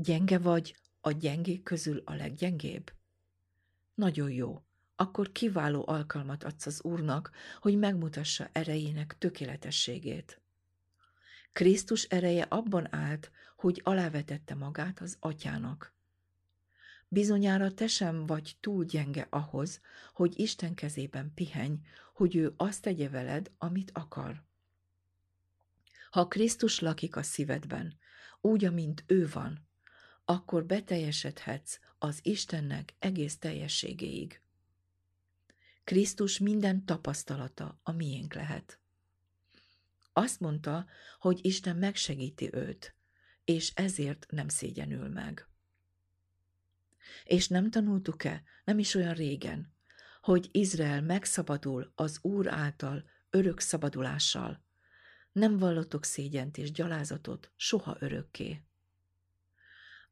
Gyenge 0.00 0.38
vagy, 0.38 0.76
a 1.00 1.10
gyengék 1.10 1.62
közül 1.62 2.02
a 2.04 2.14
leggyengébb? 2.14 2.92
Nagyon 3.94 4.30
jó, 4.30 4.62
akkor 4.96 5.32
kiváló 5.32 5.84
alkalmat 5.86 6.44
adsz 6.44 6.66
az 6.66 6.82
Úrnak, 6.82 7.30
hogy 7.60 7.78
megmutassa 7.78 8.48
erejének 8.52 9.16
tökéletességét. 9.18 10.40
Krisztus 11.52 12.04
ereje 12.04 12.42
abban 12.42 12.94
állt, 12.94 13.30
hogy 13.56 13.80
alávetette 13.84 14.54
magát 14.54 15.00
az 15.00 15.16
atyának. 15.20 15.94
Bizonyára 17.08 17.74
te 17.74 17.86
sem 17.86 18.26
vagy 18.26 18.56
túl 18.60 18.84
gyenge 18.84 19.26
ahhoz, 19.30 19.80
hogy 20.12 20.40
Isten 20.40 20.74
kezében 20.74 21.32
pihenj, 21.34 21.76
hogy 22.14 22.36
ő 22.36 22.54
azt 22.56 22.82
tegye 22.82 23.08
veled, 23.08 23.50
amit 23.58 23.90
akar. 23.94 24.44
Ha 26.10 26.28
Krisztus 26.28 26.80
lakik 26.80 27.16
a 27.16 27.22
szívedben, 27.22 27.98
úgy, 28.40 28.64
amint 28.64 29.04
ő 29.06 29.28
van, 29.32 29.67
akkor 30.30 30.64
beteljesedhetsz 30.64 31.78
az 31.98 32.18
Istennek 32.22 32.94
egész 32.98 33.38
teljességéig. 33.38 34.40
Krisztus 35.84 36.38
minden 36.38 36.84
tapasztalata 36.84 37.80
a 37.82 37.92
miénk 37.92 38.34
lehet. 38.34 38.80
Azt 40.12 40.40
mondta, 40.40 40.86
hogy 41.18 41.38
Isten 41.42 41.76
megsegíti 41.76 42.48
őt, 42.52 42.94
és 43.44 43.72
ezért 43.74 44.26
nem 44.30 44.48
szégyenül 44.48 45.08
meg. 45.08 45.48
És 47.24 47.48
nem 47.48 47.70
tanultuk-e, 47.70 48.42
nem 48.64 48.78
is 48.78 48.94
olyan 48.94 49.14
régen, 49.14 49.72
hogy 50.20 50.48
Izrael 50.52 51.02
megszabadul 51.02 51.92
az 51.94 52.18
Úr 52.22 52.48
által 52.48 53.04
örök 53.30 53.60
szabadulással. 53.60 54.64
Nem 55.32 55.58
vallotok 55.58 56.04
szégyent 56.04 56.58
és 56.58 56.72
gyalázatot 56.72 57.52
soha 57.56 57.96
örökké. 58.00 58.62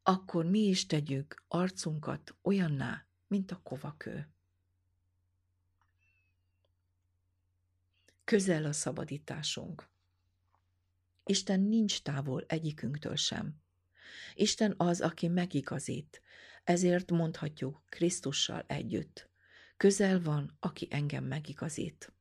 Akkor 0.09 0.45
mi 0.45 0.59
is 0.59 0.85
tegyük 0.85 1.43
arcunkat 1.47 2.35
olyanná, 2.41 3.05
mint 3.27 3.51
a 3.51 3.59
kovakő. 3.63 4.27
Közel 8.23 8.65
a 8.65 8.71
szabadításunk. 8.71 9.87
Isten 11.25 11.59
nincs 11.59 12.01
távol 12.01 12.43
egyikünktől 12.47 13.15
sem. 13.15 13.61
Isten 14.33 14.73
az, 14.77 15.01
aki 15.01 15.27
megigazít, 15.27 16.21
ezért 16.63 17.11
mondhatjuk 17.11 17.81
Krisztussal 17.89 18.63
együtt. 18.67 19.29
Közel 19.77 20.21
van, 20.21 20.57
aki 20.59 20.87
engem 20.89 21.23
megigazít. 21.23 22.11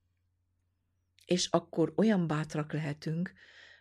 És 1.27 1.47
akkor 1.47 1.93
olyan 1.97 2.27
bátrak 2.27 2.73
lehetünk, 2.73 3.33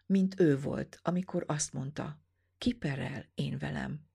mint 0.05 0.39
ő 0.39 0.59
volt, 0.59 0.99
amikor 1.03 1.43
azt 1.47 1.73
mondta, 1.73 2.23
kiperel 2.57 3.25
én 3.35 3.57
velem. 3.57 4.05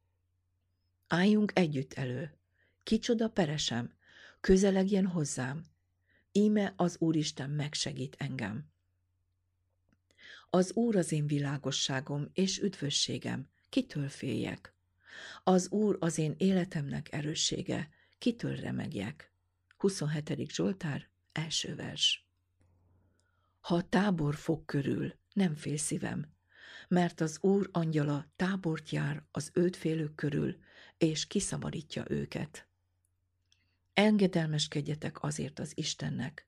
Álljunk 1.06 1.52
együtt 1.54 1.92
elő, 1.92 2.38
kicsoda 2.82 3.28
peresem, 3.28 3.92
közelegjen 4.40 5.06
hozzám, 5.06 5.64
íme 6.32 6.72
az 6.76 6.96
Úristen 6.98 7.50
megsegít 7.50 8.16
engem. 8.18 8.70
Az 10.50 10.72
Úr 10.72 10.96
az 10.96 11.12
én 11.12 11.26
világosságom 11.26 12.30
és 12.32 12.58
üdvösségem, 12.58 13.48
kitől 13.68 14.08
féljek? 14.08 14.74
Az 15.44 15.70
Úr 15.70 15.96
az 16.00 16.18
én 16.18 16.34
életemnek 16.38 17.12
erőssége, 17.12 17.90
kitől 18.18 18.56
remegjek? 18.56 19.32
27. 19.76 20.50
Zsoltár, 20.50 21.08
első 21.32 21.74
vers. 21.74 22.26
Ha 23.60 23.88
tábor 23.88 24.34
fog 24.34 24.64
körül, 24.64 25.14
nem 25.32 25.54
fél 25.54 25.76
szívem, 25.76 26.32
mert 26.88 27.20
az 27.20 27.38
Úr 27.40 27.68
angyala 27.72 28.26
tábort 28.36 28.90
jár 28.90 29.24
az 29.30 29.50
őt 29.54 29.76
félők 29.76 30.14
körül, 30.14 30.56
és 30.98 31.26
kiszabadítja 31.26 32.04
őket. 32.08 32.66
Engedelmeskedjetek 33.94 35.22
azért 35.22 35.58
az 35.58 35.72
Istennek, 35.74 36.46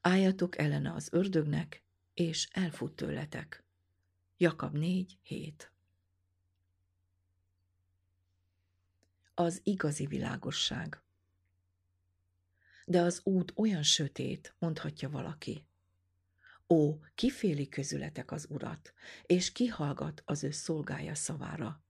álljatok 0.00 0.58
ellene 0.58 0.92
az 0.92 1.08
ördögnek, 1.10 1.82
és 2.14 2.48
elfut 2.52 2.92
tőletek. 2.92 3.64
Jakab 4.36 4.76
4, 4.76 5.18
7 5.22 5.72
Az 9.34 9.60
igazi 9.62 10.06
világosság 10.06 11.02
De 12.84 13.00
az 13.00 13.20
út 13.24 13.52
olyan 13.56 13.82
sötét, 13.82 14.54
mondhatja 14.58 15.10
valaki. 15.10 15.67
Ó, 16.68 16.98
kiféli 17.14 17.68
közületek 17.68 18.32
az 18.32 18.46
urat, 18.50 18.92
és 19.26 19.52
kihallgat 19.52 20.22
az 20.24 20.44
ő 20.44 20.50
szolgája 20.50 21.14
szavára. 21.14 21.82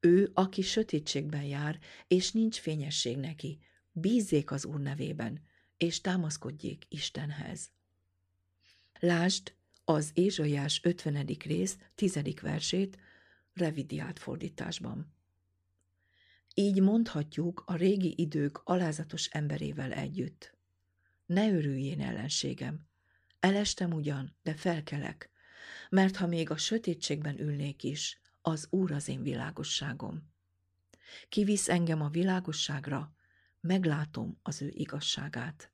Ő, 0.00 0.30
aki 0.34 0.62
sötétségben 0.62 1.42
jár, 1.42 1.78
és 2.08 2.32
nincs 2.32 2.58
fényesség 2.58 3.16
neki, 3.16 3.58
bízzék 3.92 4.50
az 4.50 4.64
Úr 4.64 4.80
nevében, 4.80 5.40
és 5.76 6.00
támaszkodjék 6.00 6.84
Istenhez. 6.88 7.70
Lásd 9.00 9.54
az 9.84 10.10
Ézsaiás 10.14 10.80
50. 10.82 11.26
rész 11.44 11.78
10. 11.94 12.20
versét 12.40 12.98
revidiált 13.54 14.18
fordításban. 14.18 15.14
Így 16.54 16.80
mondhatjuk 16.80 17.62
a 17.66 17.74
régi 17.74 18.14
idők 18.16 18.60
alázatos 18.64 19.26
emberével 19.26 19.92
együtt. 19.92 20.56
Ne 21.26 21.52
örüljén 21.52 22.00
ellenségem. 22.00 22.89
Elestem 23.40 23.92
ugyan, 23.92 24.36
de 24.42 24.54
felkelek, 24.54 25.30
mert 25.88 26.16
ha 26.16 26.26
még 26.26 26.50
a 26.50 26.56
sötétségben 26.56 27.38
ülnék 27.38 27.82
is, 27.82 28.20
az 28.42 28.66
Úr 28.70 28.92
az 28.92 29.08
én 29.08 29.22
világosságom. 29.22 30.32
Kivisz 31.28 31.68
engem 31.68 32.00
a 32.00 32.08
világosságra, 32.08 33.14
meglátom 33.60 34.38
az 34.42 34.62
ő 34.62 34.68
igazságát. 34.68 35.72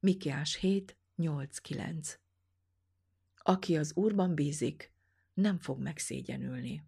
Mikiás 0.00 0.56
7, 0.56 0.96
8, 1.16 1.58
9 1.58 2.18
aki 3.48 3.76
az 3.76 3.92
Úrban 3.94 4.34
bízik, 4.34 4.92
nem 5.34 5.58
fog 5.58 5.80
megszégyenülni. 5.80 6.84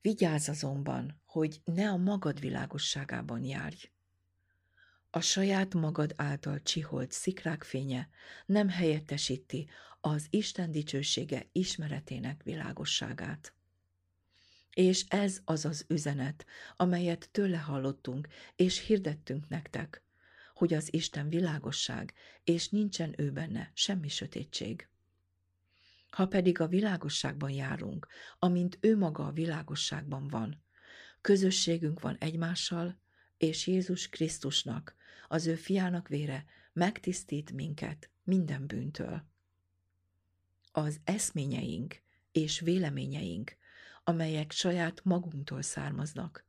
Vigyázz 0.00 0.48
azonban, 0.48 1.20
hogy 1.24 1.60
ne 1.64 1.90
a 1.90 1.96
magad 1.96 2.40
világosságában 2.40 3.44
járj. 3.44 3.91
A 5.14 5.20
saját 5.20 5.74
magad 5.74 6.12
által 6.16 6.62
csiholt 6.62 7.12
szikrák 7.12 7.62
fénye 7.62 8.08
nem 8.46 8.68
helyettesíti 8.68 9.68
az 10.00 10.26
Isten 10.30 10.70
dicsősége 10.70 11.48
ismeretének 11.52 12.42
világosságát. 12.42 13.54
És 14.70 15.04
ez 15.08 15.40
az 15.44 15.64
az 15.64 15.84
üzenet, 15.88 16.46
amelyet 16.76 17.28
tőle 17.32 17.56
hallottunk, 17.56 18.28
és 18.56 18.86
hirdettünk 18.86 19.48
nektek, 19.48 20.02
hogy 20.54 20.74
az 20.74 20.94
Isten 20.94 21.28
világosság, 21.28 22.14
és 22.44 22.68
nincsen 22.68 23.14
ő 23.16 23.30
benne 23.30 23.70
semmi 23.74 24.08
sötétség. 24.08 24.88
Ha 26.10 26.26
pedig 26.26 26.60
a 26.60 26.66
világosságban 26.66 27.50
járunk, 27.50 28.06
amint 28.38 28.78
ő 28.80 28.96
maga 28.96 29.26
a 29.26 29.32
világosságban 29.32 30.28
van, 30.28 30.62
közösségünk 31.20 32.00
van 32.00 32.16
egymással, 32.18 33.01
és 33.42 33.66
Jézus 33.66 34.08
Krisztusnak, 34.08 34.94
az 35.28 35.46
ő 35.46 35.54
fiának 35.54 36.08
vére 36.08 36.44
megtisztít 36.72 37.52
minket 37.52 38.10
minden 38.24 38.66
bűntől. 38.66 39.24
Az 40.72 41.00
eszményeink 41.04 42.02
és 42.32 42.60
véleményeink, 42.60 43.56
amelyek 44.04 44.52
saját 44.52 45.04
magunktól 45.04 45.62
származnak, 45.62 46.44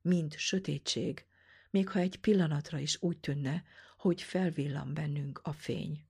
mind 0.00 0.36
sötétség, 0.36 1.26
még 1.70 1.88
ha 1.88 1.98
egy 1.98 2.20
pillanatra 2.20 2.78
is 2.78 3.02
úgy 3.02 3.18
tűnne, 3.18 3.64
hogy 3.98 4.22
felvillan 4.22 4.94
bennünk 4.94 5.40
a 5.42 5.52
fény. 5.52 6.06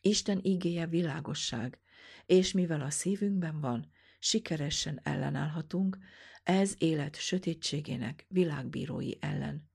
Isten 0.00 0.40
igéje 0.42 0.86
világosság, 0.86 1.78
és 2.26 2.52
mivel 2.52 2.80
a 2.80 2.90
szívünkben 2.90 3.60
van, 3.60 3.90
sikeresen 4.24 5.00
ellenállhatunk 5.02 5.98
ez 6.42 6.74
élet 6.78 7.16
sötétségének 7.16 8.26
világbírói 8.28 9.12
ellen. 9.20 9.70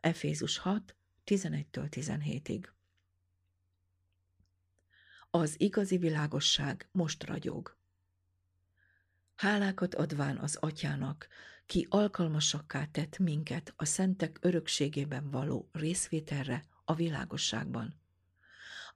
Efézus 0.00 0.58
6, 0.58 0.96
11-től 1.26 1.88
17-ig. 1.90 2.64
Az 5.30 5.60
igazi 5.60 5.96
világosság 5.96 6.88
most 6.92 7.24
ragyog. 7.24 7.76
Hálákat 9.34 9.94
adván 9.94 10.36
az 10.38 10.56
atyának, 10.56 11.28
ki 11.66 11.86
alkalmasakká 11.90 12.84
tett 12.84 13.18
minket 13.18 13.72
a 13.76 13.84
szentek 13.84 14.38
örökségében 14.40 15.30
való 15.30 15.68
részvételre 15.72 16.64
a 16.84 16.94
világosságban, 16.94 18.00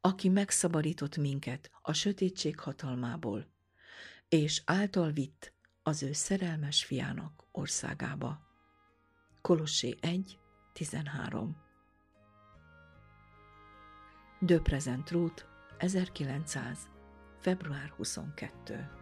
aki 0.00 0.28
megszabadított 0.28 1.16
minket 1.16 1.70
a 1.82 1.92
sötétség 1.92 2.58
hatalmából, 2.58 3.56
és 4.28 4.62
által 4.64 5.10
vitt 5.10 5.52
az 5.82 6.02
ő 6.02 6.12
szerelmes 6.12 6.84
fiának 6.84 7.44
országába. 7.52 8.40
Kolossé 9.40 9.96
1, 10.00 10.38
13 10.72 11.56
De 14.40 14.58
Present 14.58 15.10
Route 15.10 15.42
1900. 15.78 16.78
február 17.40 17.92
22 17.96 18.97